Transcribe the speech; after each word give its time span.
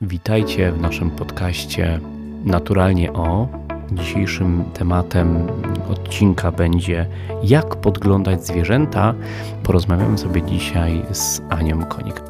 Witajcie 0.00 0.72
w 0.72 0.80
naszym 0.80 1.10
podcaście 1.10 2.00
Naturalnie 2.44 3.12
o. 3.12 3.48
Dzisiejszym 3.92 4.64
tematem 4.74 5.46
odcinka 5.90 6.52
będzie 6.52 7.06
jak 7.42 7.76
podglądać 7.76 8.46
zwierzęta. 8.46 9.14
Porozmawiamy 9.62 10.18
sobie 10.18 10.42
dzisiaj 10.42 11.02
z 11.12 11.42
Anią 11.48 11.84
Konik. 11.84 12.22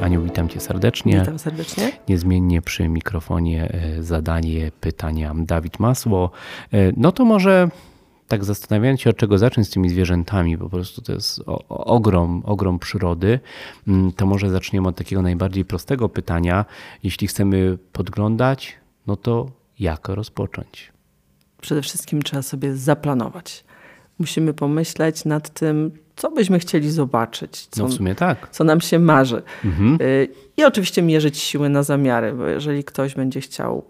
Aniu, 0.00 0.22
witam 0.22 0.48
cię 0.48 0.60
serdecznie. 0.60 1.20
Witam 1.20 1.38
serdecznie. 1.38 1.92
Niezmiennie 2.08 2.62
przy 2.62 2.88
mikrofonie 2.88 3.72
e, 3.72 4.02
zadanie 4.02 4.70
pytania 4.80 5.34
Dawid 5.36 5.78
Masło. 5.78 6.30
E, 6.72 6.76
no 6.96 7.12
to 7.12 7.24
może 7.24 7.68
tak 8.30 8.44
zastanawiając 8.44 9.00
się, 9.00 9.10
od 9.10 9.16
czego 9.16 9.38
zacząć 9.38 9.66
z 9.66 9.70
tymi 9.70 9.88
zwierzętami, 9.88 10.58
po 10.58 10.68
prostu 10.68 11.02
to 11.02 11.12
jest 11.12 11.40
ogrom, 11.68 12.42
ogrom 12.46 12.78
przyrody, 12.78 13.40
mm, 13.88 14.12
to 14.12 14.26
może 14.26 14.50
zaczniemy 14.50 14.88
od 14.88 14.96
takiego 14.96 15.22
najbardziej 15.22 15.64
prostego 15.64 16.08
pytania. 16.08 16.64
Jeśli 17.02 17.26
chcemy 17.26 17.78
podglądać, 17.92 18.76
no 19.06 19.16
to 19.16 19.50
jak 19.78 20.08
rozpocząć? 20.08 20.92
Przede 21.60 21.82
wszystkim 21.82 22.22
trzeba 22.22 22.42
sobie 22.42 22.76
zaplanować. 22.76 23.64
Musimy 24.18 24.54
pomyśleć 24.54 25.24
nad 25.24 25.50
tym, 25.50 25.90
co 26.16 26.30
byśmy 26.30 26.58
chcieli 26.58 26.90
zobaczyć. 26.90 27.66
Co, 27.66 27.82
no 27.82 27.88
w 27.88 27.92
sumie 27.94 28.14
tak. 28.14 28.48
Co 28.50 28.64
nam 28.64 28.80
się 28.80 28.98
marzy. 28.98 29.42
Mhm. 29.64 29.98
Y, 30.00 30.28
I 30.56 30.64
oczywiście 30.64 31.02
mierzyć 31.02 31.38
siły 31.38 31.68
na 31.68 31.82
zamiary, 31.82 32.32
bo 32.32 32.46
jeżeli 32.46 32.84
ktoś 32.84 33.14
będzie 33.14 33.40
chciał 33.40 33.84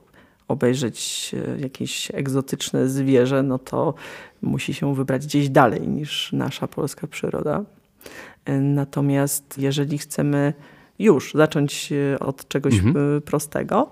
obejrzeć 0.50 1.30
e, 1.56 1.60
jakieś 1.60 2.10
egzotyczne 2.14 2.88
zwierzę, 2.88 3.42
no 3.42 3.58
to 3.58 3.94
musi 4.42 4.74
się 4.74 4.94
wybrać 4.94 5.26
gdzieś 5.26 5.48
dalej 5.48 5.88
niż 5.88 6.32
nasza 6.32 6.68
polska 6.68 7.06
przyroda. 7.06 7.64
E, 8.44 8.60
natomiast 8.60 9.58
jeżeli 9.58 9.98
chcemy 9.98 10.54
już 10.98 11.34
zacząć 11.34 11.92
e, 11.92 12.18
od 12.18 12.48
czegoś 12.48 12.74
mhm. 12.74 13.22
prostego, 13.22 13.88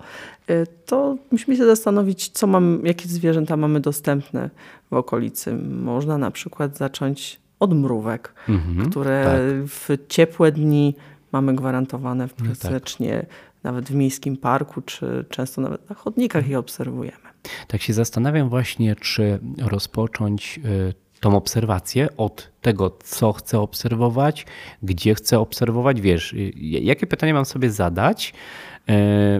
to 0.85 1.17
musimy 1.31 1.57
się 1.57 1.65
zastanowić, 1.65 2.29
co 2.29 2.47
mam, 2.47 2.81
jakie 2.83 3.09
zwierzęta 3.09 3.57
mamy 3.57 3.79
dostępne 3.79 4.49
w 4.91 4.93
okolicy. 4.93 5.53
Można 5.83 6.17
na 6.17 6.31
przykład 6.31 6.77
zacząć 6.77 7.39
od 7.59 7.73
mrówek, 7.73 8.33
mhm, 8.49 8.89
które 8.89 9.23
tak. 9.23 9.69
w 9.69 10.07
ciepłe 10.07 10.51
dni 10.51 10.95
mamy 11.31 11.55
gwarantowane 11.55 12.27
w 12.27 12.33
praktycznie 12.33 13.13
no 13.15 13.21
tak 13.21 13.29
nawet 13.63 13.89
w 13.89 13.95
miejskim 13.95 14.37
parku, 14.37 14.81
czy 14.81 15.25
często 15.29 15.61
nawet 15.61 15.89
na 15.89 15.95
chodnikach 15.95 16.47
je 16.47 16.59
obserwujemy. 16.59 17.29
Tak 17.67 17.81
się 17.81 17.93
zastanawiam 17.93 18.49
właśnie, 18.49 18.95
czy 18.95 19.39
rozpocząć 19.57 20.59
y, 20.65 20.93
tą 21.19 21.37
obserwację 21.37 22.17
od 22.17 22.51
tego, 22.61 22.97
co 23.03 23.33
chcę 23.33 23.59
obserwować, 23.59 24.45
gdzie 24.83 25.15
chcę 25.15 25.39
obserwować, 25.39 26.01
wiesz, 26.01 26.33
y, 26.33 26.51
jakie 26.61 27.07
pytania 27.07 27.33
mam 27.33 27.45
sobie 27.45 27.71
zadać, 27.71 28.33
y, 28.33 28.78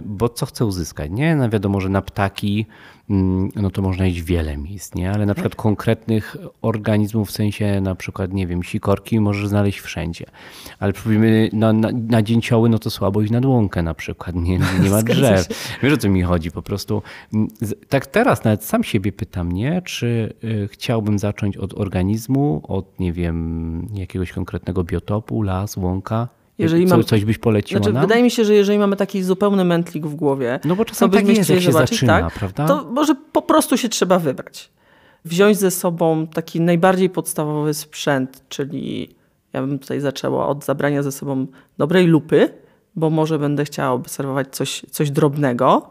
bo 0.04 0.28
co 0.28 0.46
chcę 0.46 0.64
uzyskać, 0.64 1.10
nie? 1.10 1.36
No 1.36 1.50
wiadomo, 1.50 1.80
że 1.80 1.88
na 1.88 2.02
ptaki 2.02 2.66
Mm, 3.10 3.50
no 3.56 3.70
to 3.70 3.82
można 3.82 4.06
iść 4.06 4.22
wiele 4.22 4.56
miejsc, 4.56 4.94
nie? 4.94 5.10
Ale 5.10 5.26
na 5.26 5.34
przykład 5.34 5.54
konkretnych 5.54 6.36
organizmów, 6.62 7.28
w 7.28 7.32
sensie 7.32 7.80
na 7.80 7.94
przykład, 7.94 8.32
nie 8.32 8.46
wiem, 8.46 8.62
sikorki 8.62 9.20
możesz 9.20 9.48
znaleźć 9.48 9.80
wszędzie. 9.80 10.24
Ale 10.78 10.92
powiedzmy 10.92 11.50
na, 11.52 11.72
na, 11.72 11.88
na 12.08 12.22
dzięcioły, 12.22 12.68
no 12.68 12.78
to 12.78 12.90
słabo 12.90 13.22
iść 13.22 13.32
na 13.32 13.48
łąkę 13.48 13.82
na 13.82 13.94
przykład, 13.94 14.36
nie, 14.36 14.58
nie 14.82 14.90
ma 14.90 15.02
drzew. 15.02 15.78
Wiesz 15.82 15.92
o 15.92 15.96
co 15.96 16.08
mi 16.08 16.22
chodzi, 16.22 16.50
po 16.50 16.62
prostu. 16.62 17.02
Mm, 17.34 17.48
tak 17.88 18.06
teraz 18.06 18.44
nawet 18.44 18.64
sam 18.64 18.84
siebie 18.84 19.12
pytam, 19.12 19.52
nie? 19.52 19.82
Czy 19.82 20.34
y, 20.44 20.68
chciałbym 20.72 21.18
zacząć 21.18 21.56
od 21.56 21.74
organizmu, 21.74 22.60
od, 22.68 23.00
nie 23.00 23.12
wiem, 23.12 23.88
jakiegoś 23.94 24.32
konkretnego 24.32 24.84
biotopu, 24.84 25.42
las, 25.42 25.76
łąka, 25.76 26.28
jeżeli 26.62 26.86
mam, 26.86 27.04
coś 27.04 27.24
byś 27.24 27.38
poleciła 27.38 27.78
znaczy, 27.78 27.92
nam? 27.92 28.02
Wydaje 28.02 28.22
mi 28.22 28.30
się, 28.30 28.44
że 28.44 28.54
jeżeli 28.54 28.78
mamy 28.78 28.96
taki 28.96 29.22
zupełny 29.22 29.64
mętlik 29.64 30.06
w 30.06 30.14
głowie, 30.14 30.60
no 30.64 30.76
bo 30.76 30.84
czasami 30.84 31.12
tak 31.12 31.28
jest, 31.28 31.50
jak 31.50 31.60
się 31.60 31.72
zobaczyć, 31.72 31.96
zaczyna, 31.96 32.20
tak, 32.20 32.34
prawda? 32.34 32.68
to 32.68 32.84
może 32.84 33.14
po 33.32 33.42
prostu 33.42 33.76
się 33.76 33.88
trzeba 33.88 34.18
wybrać. 34.18 34.70
Wziąć 35.24 35.58
ze 35.58 35.70
sobą 35.70 36.26
taki 36.26 36.60
najbardziej 36.60 37.10
podstawowy 37.10 37.74
sprzęt, 37.74 38.44
czyli 38.48 39.14
ja 39.52 39.60
bym 39.60 39.78
tutaj 39.78 40.00
zaczęła 40.00 40.46
od 40.46 40.64
zabrania 40.64 41.02
ze 41.02 41.12
sobą 41.12 41.46
dobrej 41.78 42.06
lupy, 42.06 42.48
bo 42.96 43.10
może 43.10 43.38
będę 43.38 43.64
chciała 43.64 43.90
obserwować 43.90 44.48
coś, 44.50 44.82
coś 44.90 45.10
drobnego. 45.10 45.90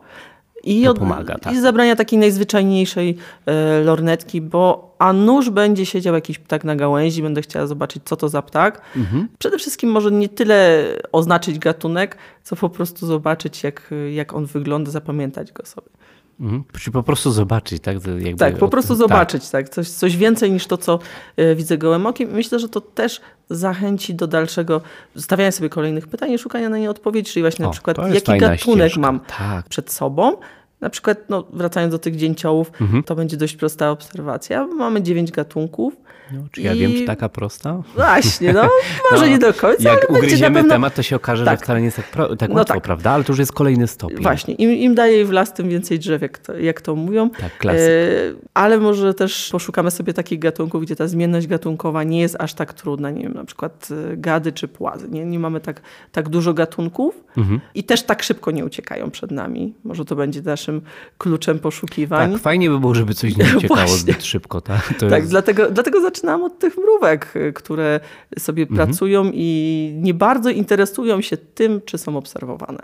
I, 0.63 0.87
od, 0.87 0.99
pomaga, 0.99 1.37
tak. 1.37 1.53
I 1.53 1.61
zabrania 1.61 1.95
takiej 1.95 2.19
najzwyczajniejszej 2.19 3.17
e, 3.45 3.79
lornetki, 3.83 4.41
bo 4.41 4.95
a 4.99 5.13
nuż 5.13 5.49
będzie 5.49 5.85
siedział 5.85 6.15
jakiś 6.15 6.39
ptak 6.39 6.63
na 6.63 6.75
gałęzi, 6.75 7.21
będę 7.21 7.41
chciała 7.41 7.67
zobaczyć, 7.67 8.03
co 8.05 8.15
to 8.15 8.29
za 8.29 8.41
ptak. 8.41 8.81
Mhm. 8.95 9.27
Przede 9.39 9.57
wszystkim 9.57 9.89
może 9.89 10.11
nie 10.11 10.29
tyle 10.29 10.85
oznaczyć 11.11 11.59
gatunek, 11.59 12.17
co 12.43 12.55
po 12.55 12.69
prostu 12.69 13.07
zobaczyć, 13.07 13.63
jak, 13.63 13.93
jak 14.11 14.33
on 14.33 14.45
wygląda, 14.45 14.91
zapamiętać 14.91 15.51
go 15.51 15.65
sobie. 15.65 15.89
Mhm. 16.39 16.63
Czyli 16.79 16.93
po 16.93 17.03
prostu 17.03 17.31
zobaczyć, 17.31 17.83
tak? 17.83 17.97
Jakby 18.05 18.35
tak, 18.37 18.57
po 18.57 18.67
prostu 18.67 18.95
zobaczyć, 18.95 19.49
tak. 19.49 19.65
tak. 19.65 19.75
Coś, 19.75 19.89
coś 19.89 20.17
więcej 20.17 20.51
niż 20.51 20.67
to, 20.67 20.77
co 20.77 20.99
e, 21.37 21.55
widzę 21.55 21.77
gołym 21.77 22.05
okiem. 22.05 22.29
Myślę, 22.31 22.59
że 22.59 22.69
to 22.69 22.81
też 22.81 23.21
zachęci 23.49 24.15
do 24.15 24.27
dalszego 24.27 24.81
stawiania 25.15 25.51
sobie 25.51 25.69
kolejnych 25.69 26.07
pytań 26.07 26.31
i 26.31 26.37
szukania 26.37 26.69
na 26.69 26.77
nie 26.77 26.89
odpowiedzi, 26.89 27.31
czyli 27.31 27.43
właśnie 27.43 27.65
o, 27.65 27.67
na 27.67 27.71
przykład 27.71 27.97
jaki 28.13 28.37
gatunek 28.37 28.59
ścieżka. 28.59 28.99
mam 28.99 29.19
tak. 29.19 29.69
przed 29.69 29.91
sobą, 29.91 30.37
na 30.81 30.89
przykład, 30.89 31.17
no, 31.29 31.47
wracając 31.53 31.91
do 31.91 31.99
tych 31.99 32.15
dzięciołów, 32.15 32.71
mhm. 32.81 33.03
to 33.03 33.15
będzie 33.15 33.37
dość 33.37 33.55
prosta 33.55 33.91
obserwacja. 33.91 34.67
Mamy 34.67 35.01
dziewięć 35.01 35.31
gatunków. 35.31 35.93
No, 36.31 36.43
czy 36.51 36.61
ja 36.61 36.73
I... 36.73 36.79
wiem, 36.79 36.91
czy 36.93 37.05
taka 37.05 37.29
prosta? 37.29 37.81
Właśnie, 37.95 38.53
no 38.53 38.61
może 39.11 39.25
no, 39.25 39.31
nie 39.31 39.39
do 39.39 39.53
końca. 39.53 39.89
Jak 39.89 40.09
ugryziemy 40.09 40.55
pewno... 40.55 40.73
temat, 40.73 40.95
to 40.95 41.03
się 41.03 41.15
okaże, 41.15 41.45
tak. 41.45 41.59
że 41.59 41.63
wcale 41.63 41.79
nie 41.79 41.85
jest 41.85 41.97
tak, 41.97 42.05
pro... 42.05 42.35
tak 42.35 42.49
no 42.49 42.55
łatwo, 42.55 42.73
tak. 42.73 42.83
prawda? 42.83 43.11
Ale 43.11 43.23
to 43.23 43.31
już 43.31 43.39
jest 43.39 43.51
kolejny 43.51 43.87
stopień. 43.87 44.21
Właśnie, 44.21 44.53
im, 44.53 44.71
im 44.71 44.95
daje 44.95 45.25
w 45.25 45.31
las, 45.31 45.53
tym 45.53 45.69
więcej 45.69 45.99
drzew, 45.99 46.21
jak 46.21 46.37
to, 46.37 46.57
jak 46.57 46.81
to 46.81 46.95
mówią. 46.95 47.29
Tak, 47.29 47.57
klasyk. 47.57 47.81
E, 47.81 48.33
ale 48.53 48.77
może 48.77 49.13
też 49.13 49.49
poszukamy 49.51 49.91
sobie 49.91 50.13
takich 50.13 50.39
gatunków, 50.39 50.81
gdzie 50.81 50.95
ta 50.95 51.07
zmienność 51.07 51.47
gatunkowa 51.47 52.03
nie 52.03 52.21
jest 52.21 52.35
aż 52.39 52.53
tak 52.53 52.73
trudna. 52.73 53.11
Nie 53.11 53.23
wiem, 53.23 53.33
na 53.33 53.45
przykład 53.45 53.87
e, 54.13 54.17
gady 54.17 54.51
czy 54.51 54.67
płazy. 54.67 55.07
Nie, 55.09 55.25
nie 55.25 55.39
mamy 55.39 55.59
tak, 55.59 55.81
tak 56.11 56.29
dużo 56.29 56.53
gatunków 56.53 57.23
mhm. 57.37 57.59
i 57.75 57.83
też 57.83 58.03
tak 58.03 58.23
szybko 58.23 58.51
nie 58.51 58.65
uciekają 58.65 59.11
przed 59.11 59.31
nami. 59.31 59.73
Może 59.83 60.05
to 60.05 60.15
będzie 60.15 60.41
naszym 60.71 60.81
kluczem 61.17 61.59
poszukiwań. 61.59 62.31
Tak, 62.31 62.41
fajnie 62.41 62.69
by 62.69 62.79
było, 62.79 62.95
żeby 62.95 63.13
coś 63.13 63.37
nie 63.37 63.45
uciekało 63.57 63.87
zbyt 64.03 64.25
szybko. 64.25 64.61
Tak, 64.61 64.93
tak 64.99 65.11
jest... 65.11 65.29
dlatego, 65.29 65.71
dlatego 65.71 66.01
zaczynam 66.01 66.43
od 66.43 66.59
tych 66.59 66.77
mrówek 66.77 67.33
które 67.55 67.99
sobie 68.39 68.63
mhm. 68.63 68.77
pracują 68.77 69.31
i 69.33 69.91
nie 69.97 70.13
bardzo 70.13 70.49
interesują 70.49 71.21
się 71.21 71.37
tym, 71.37 71.81
czy 71.85 71.97
są 71.97 72.17
obserwowane. 72.17 72.79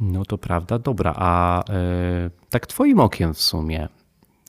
No 0.00 0.24
to 0.24 0.38
prawda, 0.38 0.78
dobra. 0.78 1.14
A 1.16 1.62
yy, 1.68 2.30
tak 2.50 2.66
Twoim 2.66 3.00
okiem 3.00 3.34
w 3.34 3.40
sumie, 3.42 3.88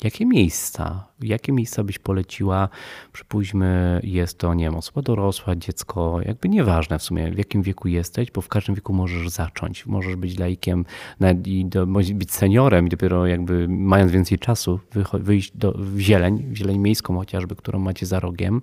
Jakie 0.03 0.25
miejsca, 0.25 1.07
jakie 1.21 1.51
miejsca 1.51 1.83
byś 1.83 1.99
poleciła? 1.99 2.69
Przypuśćmy, 3.13 4.01
jest 4.03 4.37
to, 4.37 4.53
nie 4.53 4.65
wiem, 4.65 4.75
osoba 4.75 5.01
dorosła, 5.01 5.55
dziecko, 5.55 6.19
jakby 6.25 6.49
nieważne 6.49 6.99
w 6.99 7.03
sumie, 7.03 7.31
w 7.31 7.37
jakim 7.37 7.61
wieku 7.61 7.87
jesteś, 7.87 8.31
bo 8.31 8.41
w 8.41 8.47
każdym 8.47 8.75
wieku 8.75 8.93
możesz 8.93 9.29
zacząć. 9.29 9.85
Możesz 9.85 10.15
być 10.15 10.39
laikiem 10.39 10.85
i 11.45 11.65
do, 11.65 11.87
być 12.13 12.31
seniorem 12.31 12.87
i 12.87 12.89
dopiero 12.89 13.27
jakby 13.27 13.67
mając 13.69 14.11
więcej 14.11 14.39
czasu 14.39 14.79
wyjść 15.13 15.51
do, 15.57 15.71
w 15.71 15.99
zieleń, 15.99 16.43
w 16.47 16.55
zieleń 16.55 16.77
miejską 16.77 17.17
chociażby, 17.17 17.55
którą 17.55 17.79
macie 17.79 18.05
za 18.05 18.19
rogiem. 18.19 18.61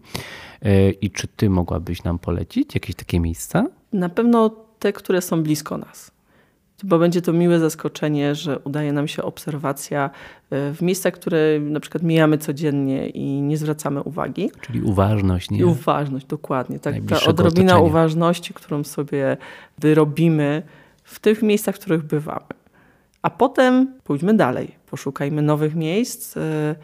E, 0.62 0.90
I 0.90 1.10
czy 1.10 1.28
ty 1.28 1.50
mogłabyś 1.50 2.04
nam 2.04 2.18
polecić 2.18 2.74
jakieś 2.74 2.96
takie 2.96 3.20
miejsca? 3.20 3.66
Na 3.92 4.08
pewno 4.08 4.50
te, 4.78 4.92
które 4.92 5.22
są 5.22 5.42
blisko 5.42 5.78
nas 5.78 6.17
bo 6.84 6.98
będzie 6.98 7.22
to 7.22 7.32
miłe 7.32 7.58
zaskoczenie, 7.58 8.34
że 8.34 8.58
udaje 8.58 8.92
nam 8.92 9.08
się 9.08 9.22
obserwacja 9.22 10.10
e, 10.50 10.72
w 10.74 10.82
miejscach, 10.82 11.14
które 11.14 11.60
na 11.60 11.80
przykład 11.80 12.02
mijamy 12.02 12.38
codziennie 12.38 13.08
i 13.08 13.42
nie 13.42 13.56
zwracamy 13.56 14.02
uwagi. 14.02 14.50
Czyli 14.60 14.82
uważność, 14.82 15.50
nie? 15.50 15.58
I 15.58 15.64
uważność, 15.64 16.26
dokładnie. 16.26 16.78
Tak, 16.78 16.94
ta 16.94 17.20
odrobina 17.20 17.72
otoczenia. 17.72 17.78
uważności, 17.78 18.54
którą 18.54 18.84
sobie 18.84 19.36
wyrobimy 19.78 20.62
w 21.04 21.18
tych 21.20 21.42
miejscach, 21.42 21.76
w 21.76 21.78
których 21.78 22.02
bywamy. 22.02 22.46
A 23.22 23.30
potem 23.30 23.94
pójdźmy 24.04 24.34
dalej, 24.34 24.74
poszukajmy 24.90 25.42
nowych 25.42 25.74
miejsc, 25.74 26.36
e, 26.36 26.74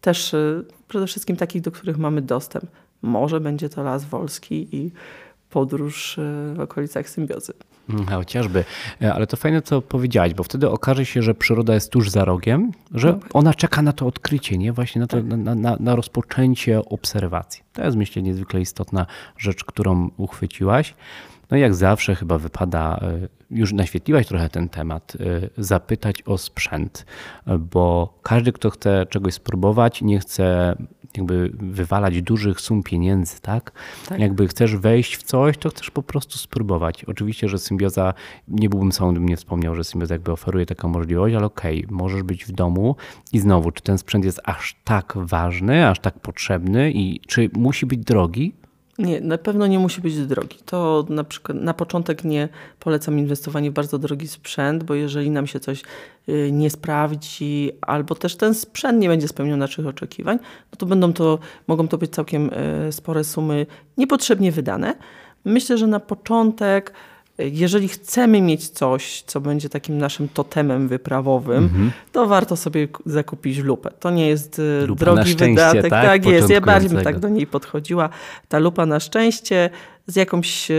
też 0.00 0.34
e, 0.34 0.62
przede 0.88 1.06
wszystkim 1.06 1.36
takich, 1.36 1.62
do 1.62 1.70
których 1.70 1.98
mamy 1.98 2.22
dostęp. 2.22 2.64
Może 3.02 3.40
będzie 3.40 3.68
to 3.68 3.82
Las 3.82 4.04
Wolski 4.04 4.76
i 4.76 4.92
podróż 5.50 6.16
w 6.54 6.60
okolicach 6.60 7.08
symbiozy. 7.08 7.52
Chociażby. 8.10 8.64
E, 9.02 9.14
ale 9.14 9.26
to 9.26 9.36
fajne, 9.36 9.62
co 9.62 9.82
powiedziałaś, 9.82 10.34
bo 10.34 10.42
wtedy 10.42 10.70
okaże 10.70 11.06
się, 11.06 11.22
że 11.22 11.34
przyroda 11.34 11.74
jest 11.74 11.92
tuż 11.92 12.10
za 12.10 12.24
rogiem, 12.24 12.72
że 12.94 13.18
ona 13.32 13.54
czeka 13.54 13.82
na 13.82 13.92
to 13.92 14.06
odkrycie, 14.06 14.58
nie? 14.58 14.72
Właśnie 14.72 15.00
na, 15.00 15.06
to, 15.06 15.16
tak. 15.16 15.26
na, 15.26 15.54
na, 15.54 15.76
na 15.80 15.96
rozpoczęcie 15.96 16.84
obserwacji. 16.84 17.62
To 17.72 17.84
jest, 17.84 17.96
myślę, 17.96 18.22
niezwykle 18.22 18.60
istotna 18.60 19.06
rzecz, 19.38 19.64
którą 19.64 20.10
uchwyciłaś. 20.16 20.94
No 21.50 21.56
i 21.56 21.60
jak 21.60 21.74
zawsze 21.74 22.14
chyba 22.14 22.38
wypada, 22.38 23.00
e, 23.02 23.28
już 23.50 23.72
naświetliłaś 23.72 24.26
trochę 24.26 24.48
ten 24.48 24.68
temat, 24.68 25.12
e, 25.20 25.48
zapytać 25.58 26.22
o 26.22 26.38
sprzęt, 26.38 27.06
bo 27.58 28.14
każdy, 28.22 28.52
kto 28.52 28.70
chce 28.70 29.06
czegoś 29.06 29.34
spróbować, 29.34 30.02
nie 30.02 30.18
chce 30.18 30.76
jakby 31.16 31.52
wywalać 31.54 32.22
dużych 32.22 32.60
sum 32.60 32.82
pieniędzy, 32.82 33.40
tak? 33.40 33.72
Tak. 34.08 34.18
Jakby 34.20 34.48
chcesz 34.48 34.76
wejść 34.76 35.16
w 35.16 35.22
coś, 35.22 35.58
to 35.58 35.70
chcesz 35.70 35.90
po 35.90 36.02
prostu 36.02 36.38
spróbować. 36.38 37.04
Oczywiście, 37.04 37.48
że 37.48 37.58
symbioza, 37.58 38.14
nie 38.48 38.68
byłbym 38.68 38.92
sam, 38.92 39.10
gdybym 39.10 39.28
nie 39.28 39.36
wspomniał, 39.36 39.74
że 39.74 39.84
symbioza 39.84 40.14
jakby 40.14 40.32
oferuje 40.32 40.66
taką 40.66 40.88
możliwość, 40.88 41.34
ale 41.34 41.46
okej, 41.46 41.86
możesz 41.90 42.22
być 42.22 42.44
w 42.44 42.52
domu 42.52 42.96
i 43.32 43.38
znowu, 43.38 43.70
czy 43.70 43.82
ten 43.82 43.98
sprzęt 43.98 44.24
jest 44.24 44.40
aż 44.44 44.76
tak 44.84 45.12
ważny, 45.16 45.88
aż 45.88 46.00
tak 46.00 46.20
potrzebny 46.20 46.92
i 46.92 47.20
czy 47.20 47.50
musi 47.52 47.86
być 47.86 48.00
drogi? 48.00 48.61
Nie, 48.98 49.20
na 49.20 49.38
pewno 49.38 49.66
nie 49.66 49.78
musi 49.78 50.00
być 50.00 50.26
drogi. 50.26 50.58
To 50.64 51.06
na 51.08 51.24
przykład 51.24 51.58
na 51.58 51.74
początek 51.74 52.24
nie 52.24 52.48
polecam 52.80 53.18
inwestowanie 53.18 53.70
w 53.70 53.74
bardzo 53.74 53.98
drogi 53.98 54.28
sprzęt, 54.28 54.84
bo 54.84 54.94
jeżeli 54.94 55.30
nam 55.30 55.46
się 55.46 55.60
coś 55.60 55.82
y, 56.28 56.50
nie 56.52 56.70
sprawdzi, 56.70 57.70
albo 57.80 58.14
też 58.14 58.36
ten 58.36 58.54
sprzęt 58.54 59.00
nie 59.00 59.08
będzie 59.08 59.28
spełniał 59.28 59.56
naszych 59.56 59.86
oczekiwań, 59.86 60.38
no 60.72 60.76
to 60.78 60.86
będą 60.86 61.12
to, 61.12 61.38
mogą 61.66 61.88
to 61.88 61.98
być 61.98 62.10
całkiem 62.10 62.50
y, 62.88 62.92
spore 62.92 63.24
sumy 63.24 63.66
niepotrzebnie 63.98 64.52
wydane. 64.52 64.94
Myślę, 65.44 65.78
że 65.78 65.86
na 65.86 66.00
początek 66.00 66.92
jeżeli 67.38 67.88
chcemy 67.88 68.40
mieć 68.42 68.68
coś, 68.68 69.22
co 69.26 69.40
będzie 69.40 69.68
takim 69.68 69.98
naszym 69.98 70.28
totemem 70.28 70.88
wyprawowym, 70.88 71.64
Mhm. 71.64 71.92
to 72.12 72.26
warto 72.26 72.56
sobie 72.56 72.88
zakupić 73.06 73.58
lupę. 73.58 73.90
To 74.00 74.10
nie 74.10 74.28
jest 74.28 74.58
e, 74.82 74.86
Lupa 74.86 75.00
drogi 75.04 75.34
wydatek. 75.34 75.82
tak? 75.82 76.04
Tak, 76.06 76.26
jest. 76.26 76.50
Ja 76.50 76.60
bardziej 76.60 76.90
bym 76.90 77.02
tak 77.04 77.18
do 77.18 77.28
niej 77.28 77.46
podchodziła. 77.46 78.08
Ta 78.48 78.58
lupa 78.58 78.86
na 78.86 79.00
szczęście 79.00 79.70
z 80.06 80.16
jakąś 80.16 80.70
e, 80.70 80.74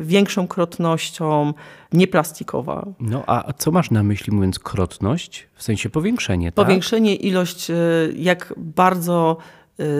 większą 0.00 0.48
krotnością, 0.48 1.52
nieplastikowa. 1.92 2.86
No 3.00 3.22
a 3.26 3.52
co 3.52 3.70
masz 3.70 3.90
na 3.90 4.02
myśli 4.02 4.32
mówiąc 4.32 4.58
krotność? 4.58 5.46
W 5.54 5.62
sensie 5.62 5.90
powiększenie, 5.90 6.52
tak? 6.52 6.66
Powiększenie 6.66 7.14
ilość, 7.16 7.70
e, 7.70 7.74
jak 8.16 8.54
bardzo 8.56 9.36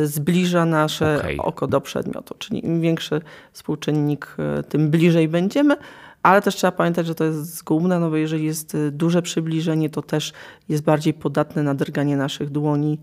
zbliża 0.04 0.64
nasze 0.64 1.16
Okej. 1.18 1.38
oko 1.38 1.66
do 1.66 1.80
przedmiotu. 1.80 2.34
Czyli 2.38 2.66
im 2.66 2.80
większy 2.80 3.20
współczynnik, 3.52 4.36
e, 4.38 4.62
tym 4.62 4.90
bliżej 4.90 5.28
będziemy. 5.28 5.76
Ale 6.22 6.42
też 6.42 6.56
trzeba 6.56 6.72
pamiętać, 6.72 7.06
że 7.06 7.14
to 7.14 7.24
jest 7.24 7.56
zgubne, 7.56 7.98
no 7.98 8.10
bo 8.10 8.16
jeżeli 8.16 8.44
jest 8.44 8.74
e, 8.74 8.90
duże 8.90 9.22
przybliżenie, 9.22 9.90
to 9.90 10.02
też 10.02 10.32
jest 10.68 10.82
bardziej 10.82 11.14
podatne 11.14 11.62
na 11.62 11.74
drganie 11.74 12.16
naszych 12.16 12.50
dłoni. 12.50 12.98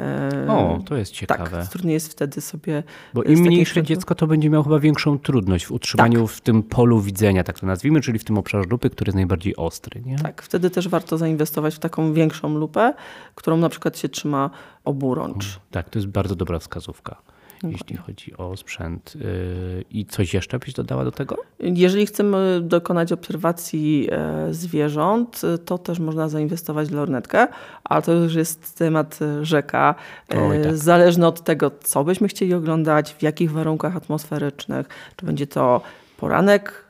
E, 0.00 0.46
O, 0.48 0.78
to 0.84 0.96
jest 0.96 1.12
ciekawe. 1.12 1.50
Tak, 1.50 1.68
trudniej 1.68 1.94
jest 1.94 2.12
wtedy 2.12 2.40
sobie. 2.40 2.82
Bo 3.14 3.22
z 3.22 3.26
im 3.26 3.38
mniejsze 3.40 3.82
dziecko, 3.82 4.14
to 4.14 4.26
będzie 4.26 4.50
miało 4.50 4.64
chyba 4.64 4.78
większą 4.78 5.18
trudność 5.18 5.66
w 5.66 5.72
utrzymaniu 5.72 6.26
w 6.26 6.40
tym 6.40 6.62
polu 6.62 7.00
widzenia, 7.00 7.44
tak 7.44 7.60
to 7.60 7.66
nazwijmy, 7.66 8.00
czyli 8.00 8.18
w 8.18 8.24
tym 8.24 8.38
obszarze 8.38 8.68
lupy, 8.70 8.90
który 8.90 9.08
jest 9.08 9.16
najbardziej 9.16 9.56
ostry. 9.56 10.02
Nie? 10.04 10.18
Tak, 10.18 10.42
wtedy 10.42 10.70
też 10.70 10.88
warto 10.88 11.18
zainwestować 11.18 11.74
w 11.74 11.78
taką 11.78 12.12
większą 12.12 12.54
lupę, 12.54 12.94
którą 13.34 13.56
na 13.56 13.68
przykład 13.68 13.98
się 13.98 14.08
trzyma 14.08 14.50
oburącz. 14.84 15.60
Tak, 15.70 15.90
to 15.90 15.98
jest 15.98 16.08
bardzo 16.08 16.34
dobra 16.34 16.58
wskazówka, 16.58 17.16
jeśli 17.62 17.96
chodzi 17.96 18.36
o 18.36 18.56
sprzęt. 18.56 19.16
Yy, 19.16 19.84
I 19.90 20.06
coś 20.06 20.34
jeszcze 20.34 20.58
byś 20.58 20.72
dodała 20.72 21.04
do 21.04 21.12
tego? 21.12 21.36
Jeżeli 21.60 22.06
chcemy 22.06 22.60
dokonać 22.62 23.12
obserwacji 23.12 24.08
e, 24.10 24.54
zwierząt, 24.54 25.42
to 25.64 25.78
też 25.78 25.98
można 25.98 26.28
zainwestować 26.28 26.88
w 26.88 26.92
lornetkę, 26.92 27.46
ale 27.84 28.02
to 28.02 28.12
już 28.12 28.34
jest 28.34 28.78
temat 28.78 29.18
e, 29.22 29.44
rzeka. 29.44 29.94
E, 30.34 30.42
Oj, 30.42 30.62
tak. 30.62 30.76
Zależny 30.76 31.26
od 31.26 31.44
tego, 31.44 31.70
co 31.82 32.04
byśmy 32.04 32.28
chcieli 32.28 32.54
oglądać, 32.54 33.14
w 33.14 33.22
jakich 33.22 33.52
warunkach 33.52 33.96
atmosferycznych, 33.96 34.88
czy 35.16 35.26
będzie 35.26 35.46
to 35.46 35.80
poranek 36.16 36.84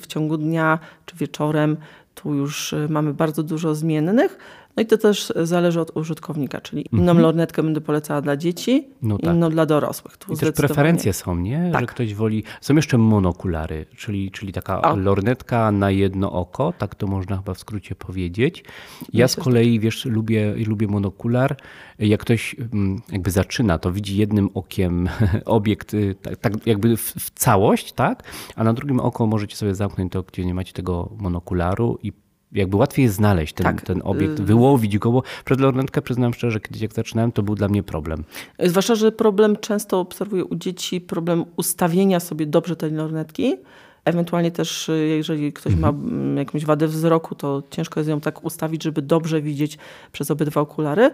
w 0.00 0.06
ciągu 0.06 0.36
dnia, 0.36 0.78
czy 1.06 1.16
wieczorem. 1.16 1.76
Tu 2.14 2.34
już 2.34 2.74
mamy 2.88 3.14
bardzo 3.14 3.42
dużo 3.42 3.74
zmiennych. 3.74 4.38
No 4.76 4.82
i 4.82 4.86
to 4.86 4.98
też 4.98 5.32
zależy 5.42 5.80
od 5.80 5.96
użytkownika, 5.96 6.60
czyli 6.60 6.84
inną 6.92 7.14
lornetkę 7.14 7.62
będę 7.62 7.80
polecała 7.80 8.20
dla 8.20 8.36
dzieci, 8.36 8.72
Mhm. 8.76 8.92
No 9.02 9.18
tak. 9.18 9.34
inną 9.36 9.50
dla 9.50 9.66
dorosłych. 9.66 10.16
Tu 10.16 10.32
I 10.32 10.36
też 10.36 10.52
preferencje 10.52 11.12
są, 11.12 11.36
nie? 11.36 11.66
Że 11.66 11.72
Tak. 11.72 11.86
ktoś 11.90 12.14
woli. 12.14 12.44
Są 12.60 12.74
jeszcze 12.76 12.98
monokulary, 12.98 13.86
czyli, 13.96 14.30
czyli 14.30 14.52
taka 14.52 14.82
A. 14.82 14.94
lornetka 14.94 15.72
na 15.72 15.90
jedno 15.90 16.32
oko, 16.32 16.72
tak 16.78 16.94
to 16.94 17.06
można 17.06 17.36
chyba 17.36 17.54
w 17.54 17.58
skrócie 17.58 17.94
powiedzieć. 17.94 18.64
Ja 19.12 19.28
z 19.28 19.30
Myślę, 19.32 19.40
że 19.40 19.44
kolei, 19.44 19.80
wiesz, 19.80 20.04
lubię, 20.04 20.54
lubię 20.66 20.86
monokular. 20.86 21.56
Jak 21.98 22.20
ktoś 22.20 22.56
mm, 22.72 23.00
jakby 23.12 23.30
zaczyna, 23.30 23.78
to 23.78 23.92
widzi 23.92 24.16
jednym 24.16 24.50
okiem 24.54 25.08
obiekt, 25.44 25.94
y, 25.94 26.14
tak, 26.22 26.36
tak 26.36 26.66
jakby 26.66 26.96
w, 26.96 27.00
w 27.02 27.30
całość, 27.30 27.92
tak? 27.92 28.22
A 28.56 28.64
na 28.64 28.72
drugim 28.72 29.00
oko 29.00 29.26
możecie 29.26 29.56
sobie 29.56 29.74
zamknąć 29.74 30.12
to, 30.12 30.22
gdzie 30.22 30.44
nie 30.44 30.54
macie 30.54 30.72
tego 30.72 31.08
monokularu 31.18 31.98
i 32.02 32.12
jakby 32.52 32.76
łatwiej 32.76 33.02
jest 33.02 33.14
znaleźć 33.14 33.54
ten, 33.54 33.64
Tak. 33.64 33.80
ten 33.82 34.00
obiekt, 34.04 34.40
Y- 34.40 34.42
wyłowić 34.42 34.98
go, 34.98 35.12
bo 35.12 35.22
przed 35.44 35.60
lornetkę 35.60 36.02
przyznam 36.02 36.34
szczerze, 36.34 36.60
kiedyś 36.60 36.82
jak 36.82 36.92
zaczynałem, 36.92 37.32
to 37.32 37.42
był 37.42 37.54
dla 37.54 37.68
mnie 37.68 37.82
problem. 37.82 38.24
Zwłaszcza, 38.58 38.94
że 38.94 39.12
problem 39.12 39.56
często 39.56 40.00
obserwuję 40.00 40.44
u 40.44 40.56
dzieci, 40.56 41.00
problem 41.00 41.44
ustawienia 41.56 42.20
sobie 42.20 42.46
dobrze 42.46 42.76
tej 42.76 42.90
lornetki. 42.90 43.56
Ewentualnie 44.04 44.50
też, 44.50 44.88
y, 44.88 44.92
jeżeli 45.16 45.52
ktoś 45.52 45.74
ma 45.76 45.88
mm, 45.88 46.36
jakąś 46.36 46.64
wadę 46.64 46.86
wzroku, 46.88 47.34
to 47.34 47.62
ciężko 47.70 48.00
jest 48.00 48.10
ją 48.10 48.20
tak 48.20 48.44
ustawić, 48.44 48.82
żeby 48.82 49.02
dobrze 49.02 49.42
widzieć 49.42 49.78
przez 50.12 50.30
obydwa 50.30 50.60
okulary. 50.60 51.10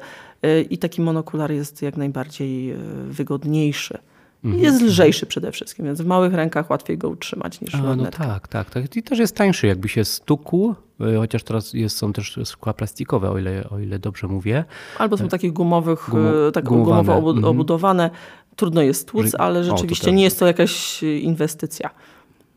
Y, 0.47 0.63
I 0.71 0.79
taki 0.79 1.03
monokular 1.03 1.53
jest 1.53 1.83
jak 1.83 1.97
najbardziej 1.97 2.75
wygodniejszy. 3.09 3.99
I 4.45 4.61
Jest 4.61 4.83
lżejszy 4.83 5.27
przede 5.27 5.53
wszystkim, 5.53 5.85
więc 5.85 6.01
w 6.03 6.07
małych 6.07 6.35
rękach 6.35 6.71
łatwiej 6.71 6.99
go 6.99 7.09
utrzymać 7.09 7.61
niż 7.61 7.75
A, 7.75 7.97
no 7.97 8.07
tak, 8.07 8.49
tak, 8.49 8.71
tak. 8.71 8.97
I 8.97 9.03
też 9.03 9.19
jest 9.19 9.37
tańszy, 9.37 9.67
jakby 9.67 9.89
się 9.89 10.05
stukł, 10.05 10.75
chociaż 11.19 11.43
teraz 11.43 11.73
jest, 11.73 11.97
są 11.97 12.13
też 12.13 12.39
szkła 12.45 12.75
plastikowe, 12.75 13.31
o 13.31 13.39
ile, 13.39 13.65
o 13.71 13.79
ile 13.79 13.99
dobrze 13.99 14.27
mówię. 14.29 14.65
Albo 14.99 15.17
są 15.17 15.29
takich 15.29 15.53
gumowych, 15.53 16.09
Gumo- 16.09 16.49
y, 16.49 16.53
tak 16.53 16.65
gumowo 16.65 17.15
Mhm. 17.15 17.45
obudowane. 17.45 18.11
Trudno 18.57 18.83
jest 18.83 19.09
tłuc, 19.09 19.35
ale 19.35 19.61
o, 19.61 19.65
rzeczywiście 19.65 20.05
prawda. 20.05 20.17
nie 20.17 20.25
jest 20.25 20.39
to 20.39 20.47
jakaś 20.47 21.03
y, 21.03 21.19
inwestycja. 21.19 21.91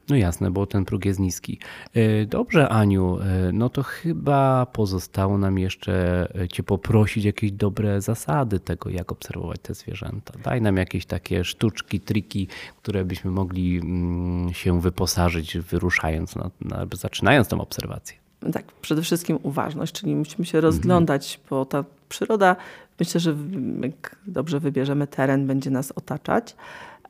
No 0.10 0.16
jasne, 0.16 0.52
bo 0.52 0.66
ten 0.66 0.86
próg 0.86 1.06
jest 1.06 1.20
niski. 1.20 1.60
Y, 1.98 2.28
Dobrze, 2.30 2.70
Aniu, 2.70 3.18
y, 3.50 3.54
no 3.54 3.70
to 3.70 3.84
chyba 3.84 4.66
pozostało 4.66 5.38
nam 5.38 5.58
jeszcze 5.60 6.28
y, 6.44 6.48
Cię 6.48 6.64
poprosić 6.64 7.26
jakieś 7.26 7.52
dobre 7.52 8.02
zasady 8.02 8.60
tego, 8.60 8.90
jak 8.90 9.12
obserwować 9.12 9.60
te 9.62 9.74
zwierzęta. 9.74 10.34
Daj 10.44 10.62
nam 10.62 10.78
jakieś 10.78 11.06
takie 11.06 11.44
sztuczki, 11.44 12.00
triki, 12.00 12.48
które 12.82 13.06
byśmy 13.06 13.32
mogli 13.32 13.78
mm, 13.78 14.54
się 14.54 14.82
wyposażyć, 14.82 15.58
wyruszając, 15.58 16.36
na, 16.36 16.50
na, 16.62 16.86
zaczynając 16.94 17.48
tą 17.48 17.62
obserwację. 17.62 18.18
Tak, 18.54 18.66
przede 18.82 19.02
wszystkim 19.02 19.40
uważność, 19.44 19.94
czyli 19.94 20.16
musimy 20.16 20.46
się 20.46 20.62
rozglądać, 20.62 21.40
bo 21.50 21.66
ta 21.66 21.84
przyroda, 22.10 22.56
myślę, 23.00 23.20
że 23.20 23.36
jak 23.82 24.16
dobrze 24.28 24.60
wybierzemy 24.60 25.08
teren, 25.08 25.48
będzie 25.48 25.70
nas 25.70 25.92
otaczać, 25.92 26.56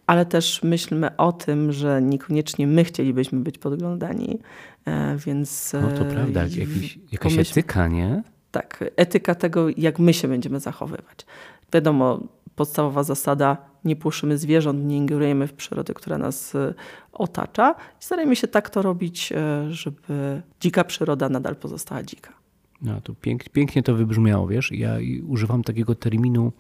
ale 0.07 0.25
też 0.25 0.63
myślmy 0.63 1.18
o 1.18 1.31
tym, 1.31 1.72
że 1.72 2.01
niekoniecznie 2.01 2.68
my 2.68 2.83
chcielibyśmy 2.83 3.39
być 3.39 3.57
podglądani, 3.57 4.39
e, 4.86 5.17
więc... 5.17 5.74
No 5.74 5.91
to 5.91 6.08
e, 6.08 6.13
prawda, 6.13 6.41
jakiś, 6.44 7.00
jakaś 7.12 7.34
pomyśl- 7.34 7.51
etyka, 7.51 7.88
nie? 7.88 8.24
Tak, 8.51 8.84
etyka 8.96 9.36
tego, 9.36 9.67
jak 9.77 10.00
my 10.00 10.13
się 10.13 10.27
będziemy 10.27 10.60
zachowywać. 10.60 11.25
Wiadomo, 11.74 12.20
podstawowa 12.55 13.03
zasada, 13.03 13.58
nie 13.86 13.96
płoszymy 13.96 14.38
zwierząt, 14.38 14.86
nie 14.86 14.98
ingerujemy 14.98 15.48
w 15.48 15.54
przyrodę, 15.54 15.94
która 15.94 16.18
nas 16.18 16.56
e, 16.56 16.74
otacza. 17.13 17.75
Starajmy 18.00 18.36
się 18.36 18.48
tak 18.48 18.70
to 18.70 18.82
robić, 18.82 19.32
e, 19.32 19.65
żeby 19.74 20.42
dzika 20.60 20.84
przyroda 20.84 21.30
nadal 21.30 21.56
pozostała 21.56 22.04
dzika. 22.04 22.34
No 22.82 23.01
to 23.01 23.13
pięk, 23.22 23.50
pięknie 23.50 23.84
to 23.84 23.96
wybrzmiało, 23.96 24.48
wiesz? 24.48 24.72
Ja 24.72 24.98
używam 25.27 25.63
takiego 25.63 25.96
terminu, 25.96 26.51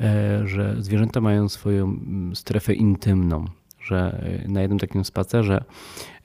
e, 0.00 0.42
że 0.48 0.76
zwierzęta 0.78 1.20
mają 1.20 1.48
swoją 1.48 1.84
mm, 1.84 2.36
strefę 2.36 2.74
intymną, 2.74 3.44
że 3.84 4.24
e, 4.44 4.48
na 4.48 4.62
jednym 4.62 4.78
takim 4.78 5.04
spacerze 5.04 5.64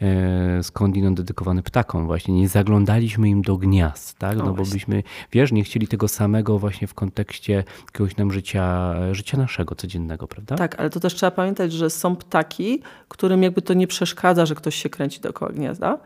e, 0.01 0.63
skądinąd 0.63 1.17
dedykowany 1.17 1.63
ptakom 1.63 2.05
właśnie, 2.05 2.33
nie 2.33 2.49
zaglądaliśmy 2.49 3.29
im 3.29 3.41
do 3.41 3.57
gniazd, 3.57 4.17
tak? 4.17 4.39
O, 4.39 4.43
No 4.43 4.53
bo 4.53 4.63
byśmy, 4.63 5.03
wiesz, 5.31 5.51
nie 5.51 5.63
chcieli 5.63 5.87
tego 5.87 6.07
samego 6.07 6.59
właśnie 6.59 6.87
w 6.87 6.93
kontekście 6.93 7.63
jakiegoś 7.85 8.17
nam 8.17 8.31
życia, 8.31 8.95
życia 9.11 9.37
naszego 9.37 9.75
codziennego, 9.75 10.27
prawda? 10.27 10.55
Tak, 10.55 10.79
ale 10.79 10.89
to 10.89 10.99
też 10.99 11.15
trzeba 11.15 11.31
pamiętać, 11.31 11.73
że 11.73 11.89
są 11.89 12.15
ptaki, 12.15 12.81
którym 13.07 13.43
jakby 13.43 13.61
to 13.61 13.73
nie 13.73 13.87
przeszkadza, 13.87 14.45
że 14.45 14.55
ktoś 14.55 14.75
się 14.75 14.89
kręci 14.89 15.21
dookoła 15.21 15.51
gniazda, 15.51 15.97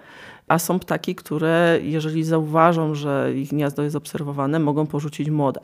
a 0.47 0.59
są 0.59 0.79
ptaki, 0.79 1.15
które 1.15 1.79
jeżeli 1.81 2.23
zauważą, 2.23 2.95
że 2.95 3.31
ich 3.35 3.49
gniazdo 3.49 3.83
jest 3.83 3.95
obserwowane, 3.95 4.59
mogą 4.59 4.87
porzucić 4.87 5.29
młode. 5.29 5.59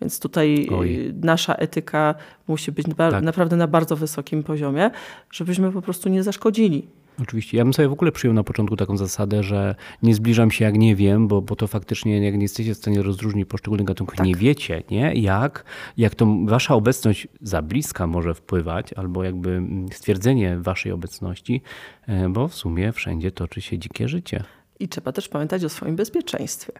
Więc 0.00 0.20
tutaj 0.20 0.68
Oj. 0.72 1.06
y, 1.08 1.14
nasza 1.22 1.54
etyka 1.54 2.14
musi 2.48 2.72
być 2.72 2.86
Tak. 2.96 3.22
naprawdę 3.22 3.56
na 3.56 3.66
bardzo 3.66 3.96
wysokim 3.96 4.42
poziomie, 4.42 4.90
żebyśmy 5.32 5.72
po 5.72 5.82
prostu 5.82 6.08
nie 6.08 6.22
zaszkodzili. 6.22 6.86
Oczywiście. 7.22 7.58
Ja 7.58 7.64
bym 7.64 7.74
sobie 7.74 7.88
w 7.88 7.92
ogóle 7.92 8.12
przyjął 8.12 8.34
na 8.34 8.44
początku 8.44 8.76
taką 8.76 8.96
zasadę, 8.96 9.42
że 9.42 9.74
nie 10.02 10.14
zbliżam 10.14 10.50
się 10.50 10.64
jak 10.64 10.78
nie 10.78 10.96
wiem, 10.96 11.28
bo, 11.28 11.42
bo 11.42 11.56
to 11.56 11.66
faktycznie 11.66 12.24
jak 12.24 12.34
nie 12.34 12.42
jesteście 12.42 12.74
w 12.74 12.76
stanie 12.76 13.02
rozróżnić 13.02 13.48
poszczególnych 13.48 13.86
gatunków, 13.86 14.16
Tak. 14.16 14.26
nie 14.26 14.34
wiecie, 14.34 14.82
nie? 14.90 15.14
Jak, 15.14 15.64
jak 15.96 16.14
to 16.14 16.36
wasza 16.44 16.74
obecność 16.74 17.28
za 17.40 17.62
bliska 17.62 18.06
może 18.06 18.34
wpływać, 18.34 18.92
albo 18.92 19.24
jakby 19.24 19.62
stwierdzenie 19.92 20.58
waszej 20.58 20.92
obecności, 20.92 21.62
e, 22.06 22.28
bo 22.28 22.48
w 22.48 22.54
sumie 22.54 22.92
wszędzie 22.92 23.30
toczy 23.30 23.60
się 23.60 23.78
dzikie 23.78 24.08
życie. 24.08 24.44
I 24.80 24.88
trzeba 24.88 25.12
też 25.12 25.28
pamiętać 25.28 25.64
o 25.64 25.68
swoim 25.68 25.96
bezpieczeństwie. 25.96 26.72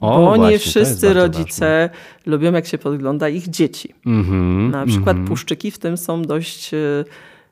O, 0.00 0.18
bo 0.18 0.24
właśnie, 0.24 0.48
nie 0.48 0.58
wszyscy 0.58 1.14
rodzice 1.14 1.90
lubią, 2.26 2.52
jak 2.52 2.66
się 2.66 2.78
podgląda 2.78 3.28
ich 3.28 3.48
dzieci. 3.48 3.94
Mhm, 4.06 4.70
Na 4.70 4.86
przykład 4.86 5.08
mhm. 5.16 5.26
puszczyki 5.28 5.70
w 5.70 5.78
tym 5.78 5.96
są 5.96 6.22
dość 6.22 6.74
e, 6.74 6.78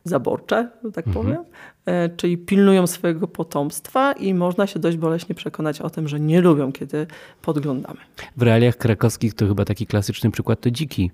zaborcze, 0.05 0.71
że 0.85 0.93
tak 0.93 1.07
Mhm. 1.07 1.27
powiem, 1.27 1.45
E, 1.87 2.09
czyli 2.09 2.39
pilnują 2.39 2.87
swojego 2.87 3.29
potomstwa 3.29 4.13
i 4.13 4.35
można 4.35 4.67
się 4.67 4.79
dość 4.79 4.97
boleśnie 4.97 5.35
przekonać 5.35 5.81
o 5.81 5.91
tym, 5.91 6.09
że 6.09 6.21
nie 6.21 6.41
lubią, 6.41 6.73
kiedy 6.73 7.07
podglądamy. 7.43 8.01
W 8.37 8.43
realiach 8.43 8.77
krakowskich 8.77 9.35
to 9.35 9.47
chyba 9.47 9.65
taki 9.65 9.87
klasyczny 9.87 10.31
przykład 10.31 10.61
to 10.61 10.71
dziki. 10.71 11.11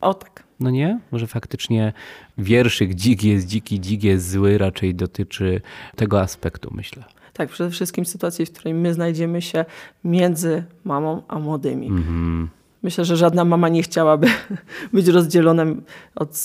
O 0.00 0.14
tak. 0.14 0.44
No 0.60 0.70
nie? 0.70 1.00
Może 1.12 1.26
faktycznie 1.26 1.92
wierszyk 2.38 2.94
dzik 2.94 3.24
jest 3.24 3.46
dziki, 3.46 3.80
dzik 3.80 4.04
jest 4.04 4.30
zły 4.30 4.58
raczej 4.58 4.94
dotyczy 4.94 5.60
tego 5.96 6.20
aspektu, 6.20 6.70
myślę. 6.74 7.04
Tak, 7.34 7.48
przede 7.48 7.70
wszystkim 7.70 8.06
sytuacji, 8.06 8.46
w 8.46 8.52
której 8.52 8.74
my 8.74 8.94
znajdziemy 8.94 9.42
się 9.42 9.64
między 10.04 10.64
mamą 10.84 11.22
a 11.28 11.38
młodymi. 11.38 11.86
Mhm. 11.86 12.48
Myślę, 12.82 13.04
że 13.04 13.16
żadna 13.16 13.44
mama 13.44 13.68
nie 13.68 13.82
chciałaby 13.82 14.26
być 14.92 15.06
rozdzielona 15.06 15.66
od 16.14 16.36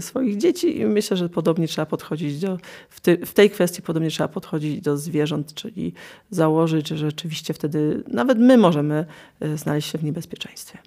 swoich 0.00 0.36
dzieci 0.36 0.80
i 0.80 0.86
myślę, 0.86 1.16
że 1.16 1.28
podobnie 1.28 1.68
trzeba 1.68 1.86
podchodzić 1.86 2.40
do, 2.40 2.58
w, 2.88 3.00
ty, 3.00 3.26
w 3.26 3.34
tej 3.34 3.50
kwestii 3.50 3.82
podobnie 3.82 4.10
trzeba 4.10 4.28
podchodzić 4.28 4.80
do 4.80 4.96
zwierząt, 4.96 5.54
czyli 5.54 5.92
założyć, 6.30 6.88
że 6.88 6.96
rzeczywiście 6.96 7.54
wtedy 7.54 8.04
nawet 8.08 8.38
my 8.38 8.58
możemy 8.58 9.06
e, 9.40 9.58
znaleźć 9.58 9.90
się 9.90 9.98
w 9.98 10.04
niebezpieczeństwie. 10.04 10.78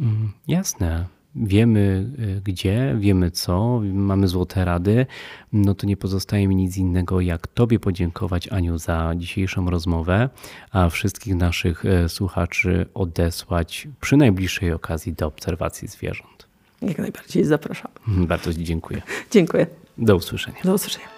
Mm, 0.00 0.32
Jasne. 0.48 1.06
Wiemy 1.36 2.10
y, 2.18 2.40
gdzie, 2.44 2.96
wiemy 2.98 3.30
co, 3.30 3.80
mamy 3.84 4.28
złote 4.28 4.64
rady. 4.64 5.06
No 5.52 5.74
to 5.74 5.86
nie 5.86 5.96
pozostaje 5.96 6.48
mi 6.48 6.56
nic 6.56 6.76
innego, 6.76 7.20
jak 7.20 7.46
Tobie 7.46 7.80
podziękować, 7.80 8.48
Aniu, 8.48 8.78
za 8.78 9.12
dzisiejszą 9.16 9.70
rozmowę, 9.70 10.28
a 10.70 10.88
wszystkich 10.88 11.34
naszych 11.34 11.84
y, 11.84 12.08
słuchaczy 12.08 12.86
odesłać 12.94 13.88
przy 14.00 14.16
najbliższej 14.16 14.72
okazji 14.72 15.12
do 15.12 15.26
obserwacji 15.26 15.88
zwierząt. 15.88 16.46
Jak 16.82 16.98
najbardziej 16.98 17.44
zapraszam. 17.44 17.90
Bardzo 18.06 18.54
Ci 18.54 18.64
dziękuję. 18.64 19.02
Dziękuję. 19.30 19.66
Do 19.98 20.16
usłyszenia. 20.16 20.58
Do 20.64 20.74
usłyszenia. 20.74 21.13